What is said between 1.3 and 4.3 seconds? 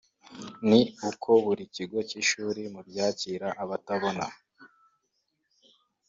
buri kigo cy’ishuli mu byakira abatabona